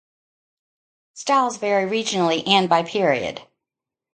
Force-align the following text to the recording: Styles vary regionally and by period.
Styles 1.13 1.57
vary 1.57 1.85
regionally 1.87 2.41
and 2.47 2.67
by 2.67 2.81
period. 2.81 3.43